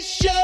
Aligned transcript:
Took 0.00 0.39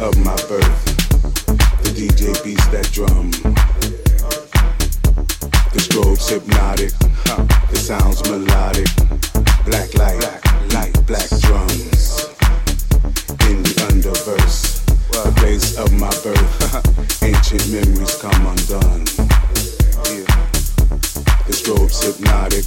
of 0.00 0.16
my 0.24 0.36
birth, 0.46 0.84
the 1.82 1.90
DJ 1.90 2.32
beats 2.44 2.66
that 2.68 2.88
drum. 2.92 3.30
The 5.72 5.80
strobes 5.80 6.28
hypnotic, 6.30 6.92
the 7.70 7.76
sounds 7.76 8.22
melodic. 8.30 8.86
Black 9.66 9.92
light, 9.94 10.22
light, 10.72 10.94
black 11.06 11.28
drums. 11.40 12.30
In 13.50 13.62
the 13.62 13.74
underverse, 13.90 14.84
the 15.10 15.32
place 15.36 15.76
of 15.76 15.92
my 15.92 16.10
birth, 16.22 17.22
ancient 17.24 17.68
memories 17.70 18.14
come 18.22 18.46
undone. 18.46 19.04
The 21.46 21.54
strobes 21.54 22.04
hypnotic, 22.04 22.64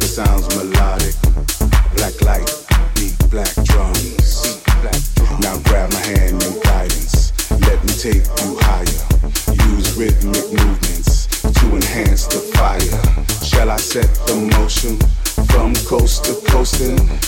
the 0.00 0.06
sounds 0.06 0.48
melodic. 0.56 1.14
Black 1.94 2.20
light, 2.22 2.50
beat 2.96 3.16
black 3.30 3.54
drums. 3.64 4.19
Take 8.00 8.24
you 8.40 8.56
higher. 8.60 8.86
Use 9.76 9.94
rhythmic 9.94 10.46
movements 10.52 11.26
to 11.42 11.66
enhance 11.66 12.24
the 12.28 12.40
fire. 12.56 12.80
Shall 13.44 13.70
I 13.70 13.76
set 13.76 14.08
the 14.26 14.36
motion 14.56 14.96
from 15.48 15.74
coast 15.84 16.24
to 16.24 16.32
coasting? 16.50 17.19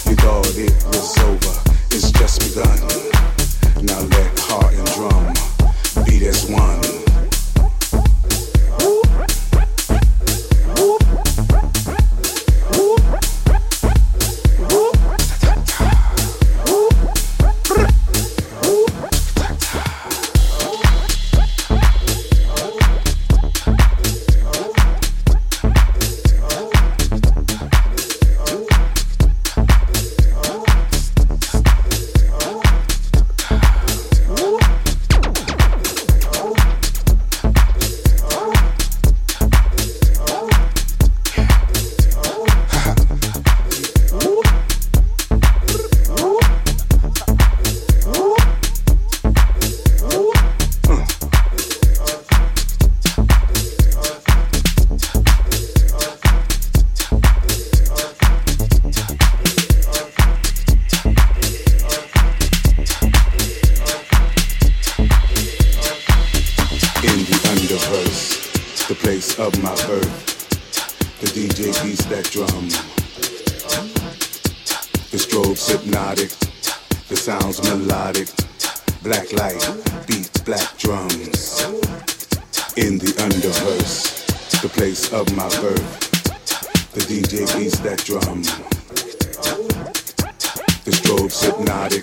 Strobes 91.23 91.45
hypnotic, 91.45 92.02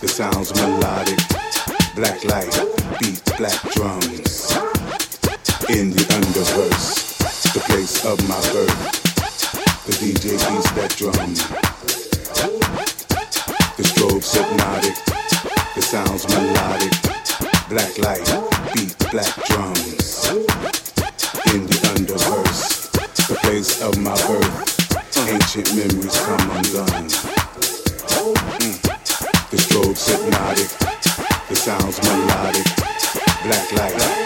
the 0.00 0.08
sounds 0.08 0.54
melodic. 0.54 1.18
Black 1.94 2.24
light 2.24 2.48
beats 2.98 3.20
black 3.36 3.60
drums. 3.72 4.56
In 5.68 5.90
the 5.90 6.00
underverse, 6.16 7.52
the 7.52 7.60
place 7.60 8.02
of 8.06 8.16
my 8.26 8.40
birth. 8.50 9.84
The 9.84 9.92
DJ 9.92 10.40
beats 10.48 10.70
that 10.72 10.96
drum. 10.96 11.34
The 13.76 13.82
strobes 13.82 14.32
hypnotic, 14.32 14.96
the 15.74 15.82
sounds 15.82 16.26
melodic. 16.28 16.94
Black 17.68 17.98
light 17.98 18.24
beats 18.72 18.94
black 19.10 19.34
drums. 19.48 20.30
In 21.52 21.66
the 21.66 21.78
underverse, 21.92 22.90
the 23.28 23.34
place 23.42 23.82
of 23.82 23.98
my 23.98 24.16
birth. 24.26 25.28
Ancient 25.28 25.76
memories 25.76 26.18
come 26.20 26.50
undone. 26.52 27.39
Hypnotic, 30.10 30.68
the 31.48 31.54
sounds 31.54 32.02
melodic. 32.02 32.66
Black 33.44 33.72
light, 33.74 34.19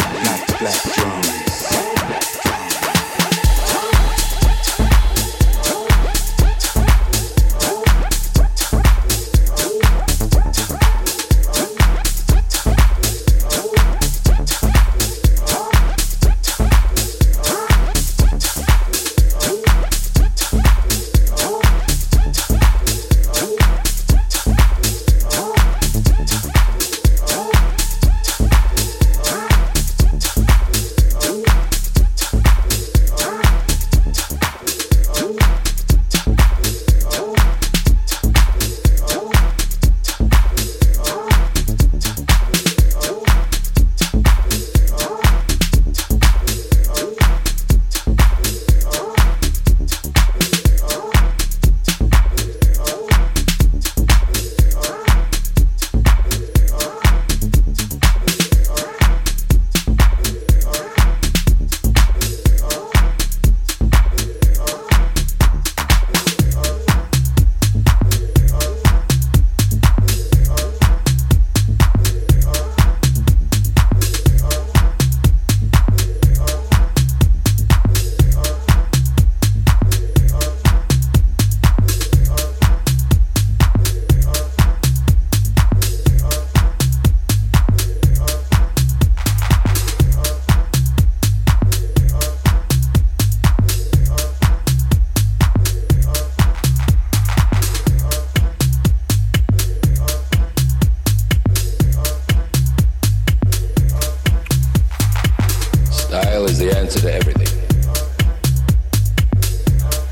the 106.64 106.78
answer 106.78 107.00
to 107.00 107.12
everything. 107.12 107.48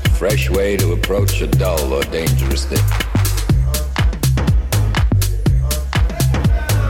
A 0.05 0.09
fresh 0.09 0.51
way 0.51 0.77
to 0.77 0.93
approach 0.93 1.41
a 1.41 1.47
dull 1.47 1.93
or 1.93 2.03
dangerous 2.03 2.65
thing. 2.65 2.85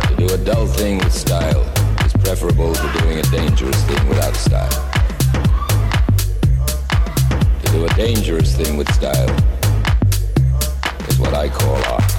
To 0.09 0.15
do 0.17 0.33
a 0.33 0.37
dull 0.39 0.67
thing 0.67 0.97
with 0.97 1.13
style 1.13 1.61
is 2.05 2.13
preferable 2.13 2.73
to 2.73 2.91
doing 2.99 3.19
a 3.19 3.23
dangerous 3.23 3.81
thing 3.85 4.09
without 4.09 4.35
style. 4.35 4.69
To 7.63 7.71
do 7.71 7.85
a 7.85 7.89
dangerous 7.95 8.57
thing 8.57 8.75
with 8.75 8.93
style 8.93 9.29
is 11.07 11.19
what 11.19 11.33
I 11.33 11.47
call 11.47 11.77
art. 11.93 12.12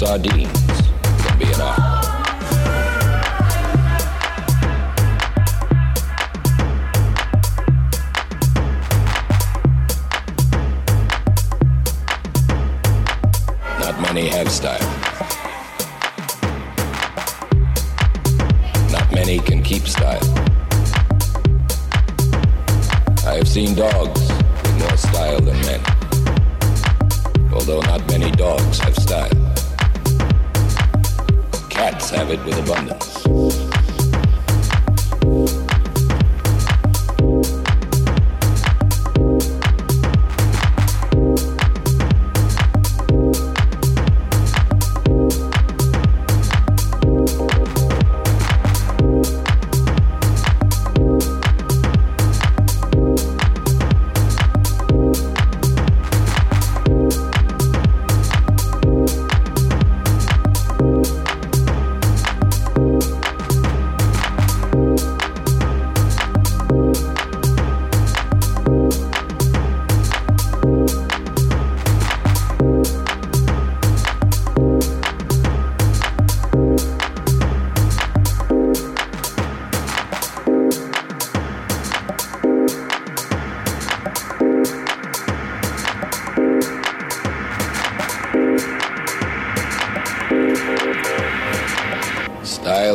sardine. 0.00 0.59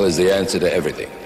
is 0.05 0.17
the 0.17 0.33
answer 0.33 0.59
to 0.59 0.71
everything. 0.73 1.24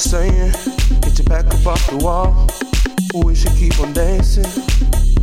saying, 0.00 0.52
get 1.02 1.18
your 1.18 1.26
back 1.26 1.46
up 1.46 1.66
off 1.66 1.90
the 1.90 1.98
wall. 1.98 2.46
We 3.22 3.34
should 3.34 3.52
keep 3.52 3.78
on 3.80 3.92
dancing. 3.92 5.19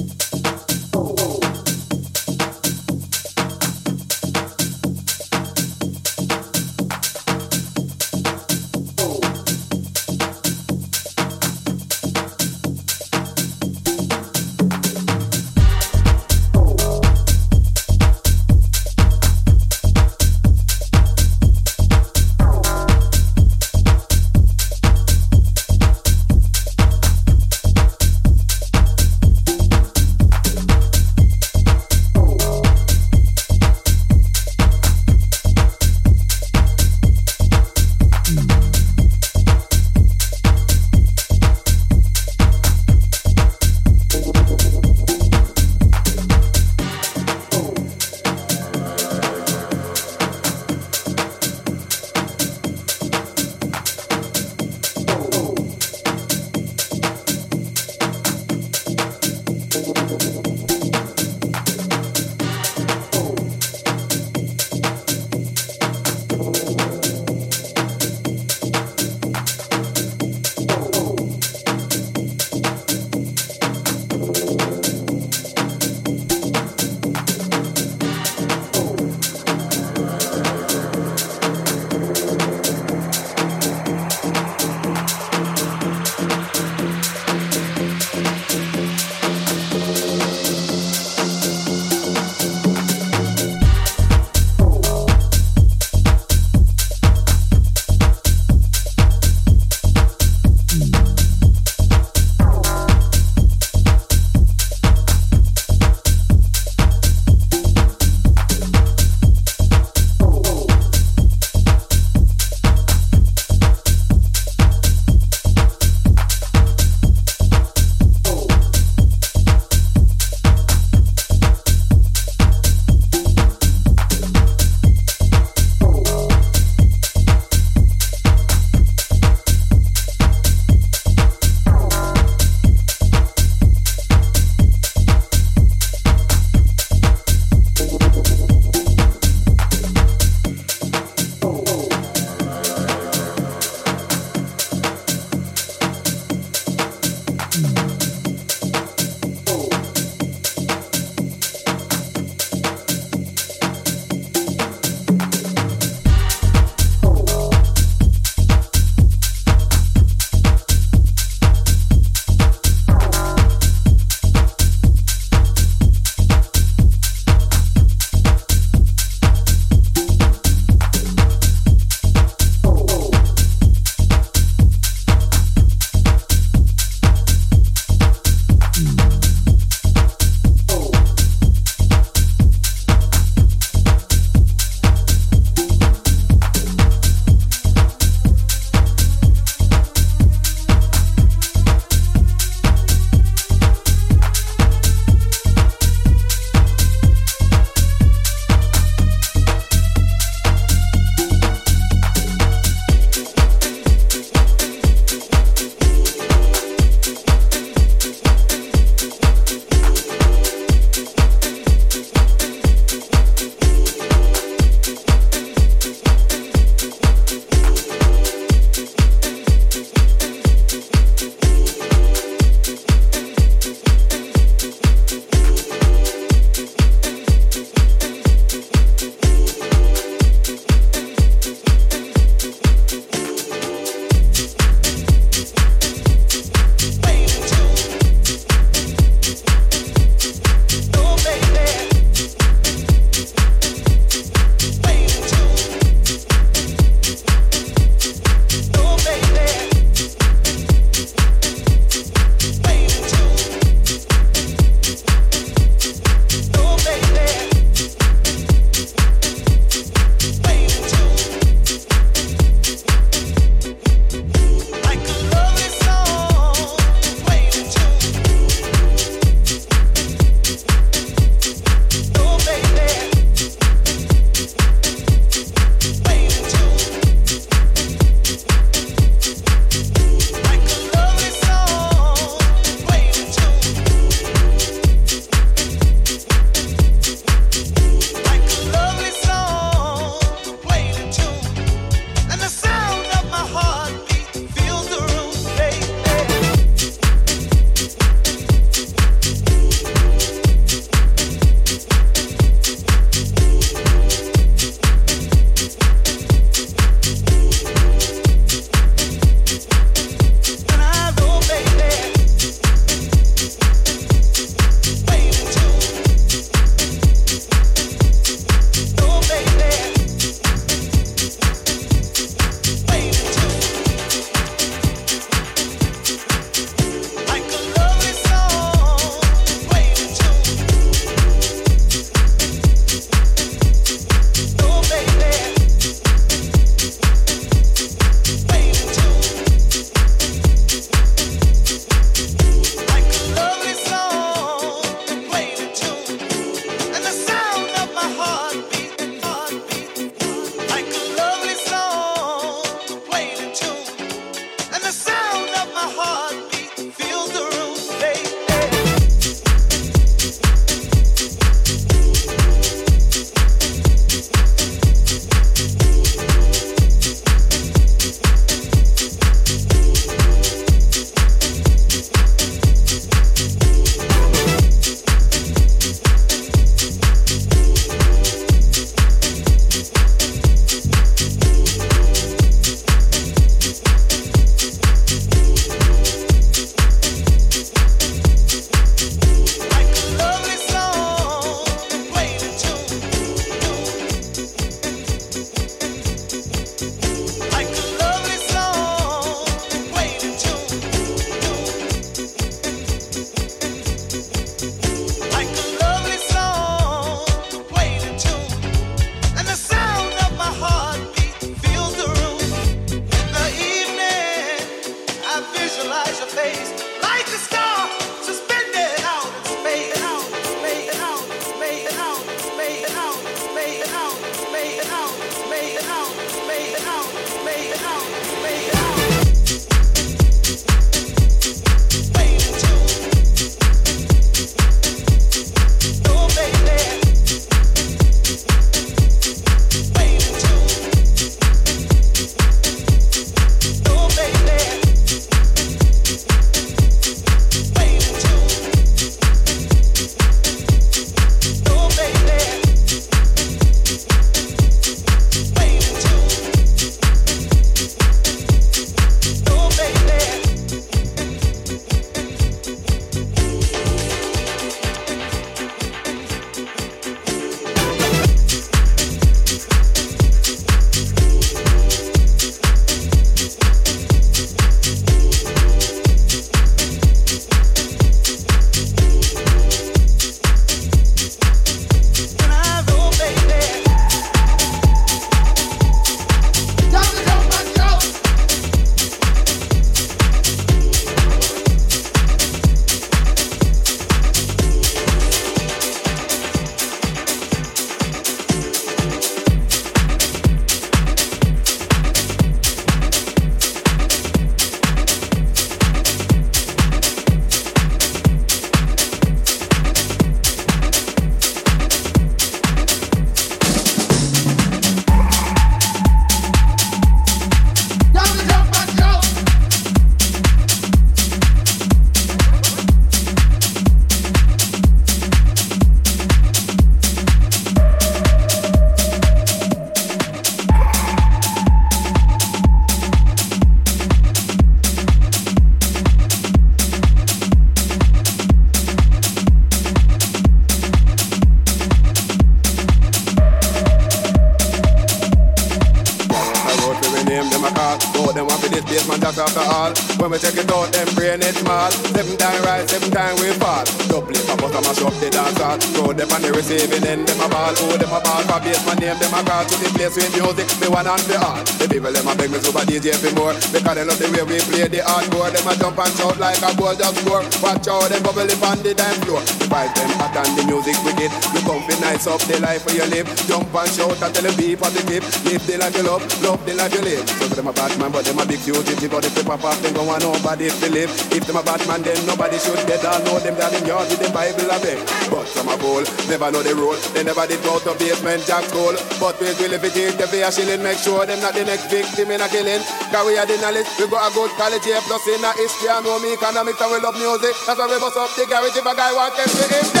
A 565.71 565.75
jump 565.79 565.95
and 566.03 566.11
shout 566.19 566.35
like 566.35 566.59
a 566.59 566.75
ball 566.75 566.91
just 566.91 567.15
score. 567.23 567.39
Watch 567.63 567.87
out, 567.87 568.11
them 568.11 568.19
bubble 568.27 568.43
up 568.43 568.63
on 568.67 568.83
the 568.83 568.91
dance 568.91 569.23
floor. 569.23 569.39
The 569.39 569.71
vibe 569.71 569.95
them 569.95 570.11
hot 570.19 570.35
and 570.35 570.51
the 570.59 570.67
music 570.67 570.99
wicked. 571.07 571.31
You 571.55 571.63
come 571.63 571.79
fi 571.87 571.95
nice 572.03 572.27
up 572.27 572.43
the 572.43 572.59
life 572.59 572.83
where 572.83 572.99
you 572.99 573.07
live. 573.07 573.31
Jump 573.47 573.71
and 573.71 573.87
shout 573.87 574.19
and 574.19 574.31
tell 574.35 574.43
them 574.43 574.51
be 574.59 574.75
positive. 574.75 575.23
Live 575.47 575.63
the 575.63 575.79
life 575.79 575.95
you 575.95 576.03
love, 576.03 576.27
love 576.43 576.59
the 576.67 576.75
life 576.75 576.91
you 576.91 576.99
live. 577.07 577.23
So 577.23 577.55
them 577.55 577.71
a 577.71 577.73
bad 577.73 577.95
man, 578.03 578.11
but 578.11 578.27
them 578.27 578.43
a 578.43 578.43
big 578.43 578.59
fugitive. 578.59 579.07
But 579.07 579.23
if 579.23 579.31
they 579.31 579.47
pop 579.47 579.63
off, 579.63 579.79
them 579.79 579.95
go 579.95 580.03
want 580.03 580.27
nobody 580.27 580.67
to 580.67 580.87
live. 580.91 581.11
If 581.31 581.47
them 581.47 581.55
a 581.55 581.63
bad 581.63 581.79
man, 581.87 582.03
then 582.03 582.19
nobody 582.27 582.59
should 582.59 582.83
get 582.83 583.07
all 583.07 583.23
know 583.23 583.39
them 583.39 583.55
that 583.55 583.71
in 583.71 583.87
yard 583.87 584.11
with 584.11 584.19
them 584.19 584.35
Bible 584.35 584.67
a 584.67 584.77
beg. 584.83 584.99
But 585.31 585.47
some 585.55 585.71
a 585.71 585.79
fool, 585.79 586.03
never 586.27 586.51
know 586.51 586.67
the 586.67 586.75
rule. 586.75 586.99
They 587.15 587.23
never 587.23 587.47
did 587.47 587.63
go 587.63 587.79
to 587.79 587.95
Basement 587.95 588.43
Jaxx 588.43 588.75
school. 588.75 588.91
But 589.23 589.39
we 589.39 589.55
will 589.55 589.71
if 589.71 589.87
it 589.87 589.95
is 589.95 590.19
the 590.19 590.27
fear 590.27 590.51
shilling, 590.51 590.83
make 590.83 590.99
sure 590.99 591.23
them 591.23 591.39
not 591.39 591.55
the 591.55 591.63
next 591.63 591.87
victim 591.87 592.27
in 592.27 592.43
a 592.43 592.51
killing. 592.51 592.83
Cause 593.11 593.27
we 593.27 593.37
are 593.37 593.45
the 593.45 593.57
knowledge, 593.57 593.87
we 593.99 594.07
got 594.07 594.31
a 594.31 594.33
good 594.33 594.51
here, 594.85 595.01
plus 595.03 595.27
in 595.27 595.43
a 595.43 595.51
history, 595.53 595.89
and 595.89 596.05
know 596.05 596.17
me 596.19 596.31
economics, 596.31 596.79
and 596.79 596.91
we 596.91 596.99
love 596.99 597.15
music. 597.19 597.55
That's 597.67 597.77
why 597.77 597.87
we 597.91 597.99
bust 597.99 598.15
up 598.15 598.31
the 598.39 598.45
garage 598.47 598.77
if 598.77 598.85
a 598.85 598.95
guy 598.95 599.11
want 599.11 599.35
them 599.35 599.47
to 599.51 599.63
him 599.67 600.00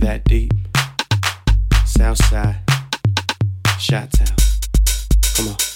That 0.00 0.24
deep. 0.24 0.52
Southside. 1.84 2.56
Shot 3.78 4.10
Town. 4.12 4.36
Come 5.36 5.48
on. 5.48 5.69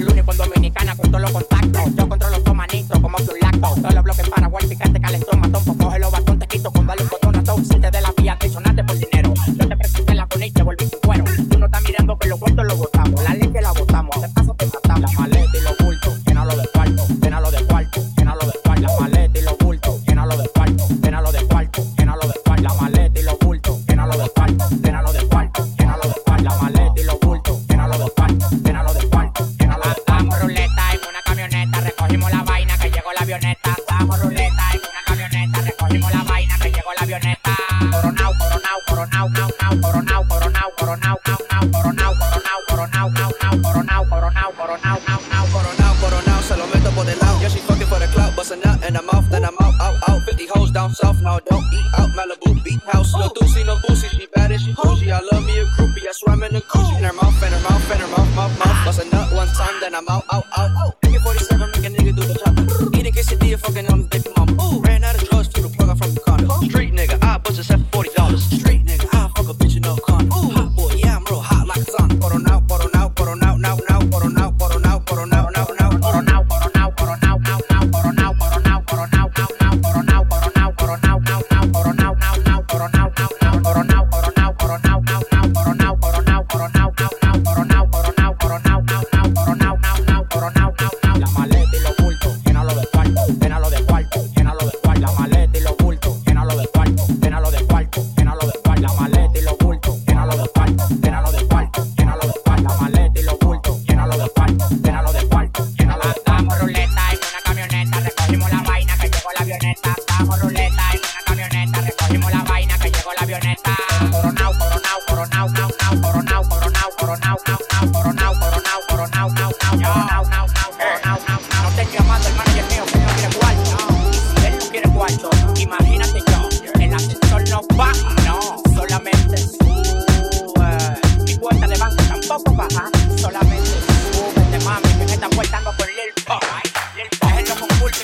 el 0.00 0.06
lunes 0.06 0.24
con 0.24 0.36
Dominicana, 0.36 0.96
con 0.96 1.10
todos 1.10 1.20
los 1.20 1.30
contactos. 1.30 1.82
Yo 1.96 2.08
con 2.08 2.19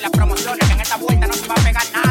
las 0.06 0.12
promociones, 0.12 0.66
que 0.68 0.72
en 0.72 0.80
esta 0.80 0.96
vuelta 0.96 1.26
no 1.26 1.34
se 1.34 1.48
va 1.48 1.54
a 1.54 1.64
pegar 1.64 1.84
nada. 1.92 2.05